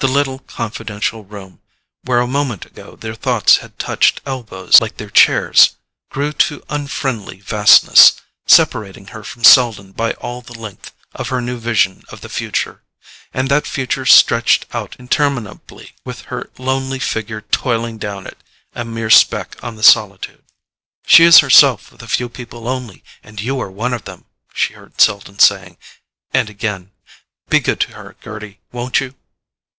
The 0.00 0.06
little 0.06 0.38
confidential 0.38 1.24
room, 1.24 1.60
where 2.04 2.20
a 2.20 2.26
moment 2.28 2.64
ago 2.64 2.94
their 2.94 3.16
thoughts 3.16 3.56
had 3.56 3.80
touched 3.80 4.20
elbows 4.24 4.80
like 4.80 4.96
their 4.96 5.10
chairs, 5.10 5.70
grew 6.08 6.32
to 6.34 6.62
unfriendly 6.68 7.40
vastness, 7.40 8.12
separating 8.46 9.08
her 9.08 9.24
from 9.24 9.42
Selden 9.42 9.90
by 9.90 10.12
all 10.12 10.40
the 10.40 10.56
length 10.56 10.92
of 11.16 11.30
her 11.30 11.40
new 11.40 11.58
vision 11.58 12.04
of 12.10 12.20
the 12.20 12.28
future—and 12.28 13.48
that 13.48 13.66
future 13.66 14.06
stretched 14.06 14.66
out 14.72 14.94
interminably, 15.00 15.96
with 16.04 16.20
her 16.26 16.48
lonely 16.58 17.00
figure 17.00 17.40
toiling 17.40 17.98
down 17.98 18.24
it, 18.24 18.38
a 18.76 18.84
mere 18.84 19.10
speck 19.10 19.56
on 19.64 19.74
the 19.74 19.82
solitude. 19.82 20.44
"She 21.06 21.24
is 21.24 21.38
herself 21.40 21.90
with 21.90 22.04
a 22.04 22.06
few 22.06 22.28
people 22.28 22.68
only; 22.68 23.02
and 23.24 23.40
you 23.42 23.58
are 23.58 23.68
one 23.68 23.92
of 23.92 24.04
them," 24.04 24.26
she 24.54 24.74
heard 24.74 25.00
Selden 25.00 25.40
saying. 25.40 25.76
And 26.32 26.48
again: 26.48 26.92
"Be 27.48 27.58
good 27.58 27.80
to 27.80 27.94
her, 27.94 28.14
Gerty, 28.22 28.60
won't 28.70 29.00
you?" 29.00 29.16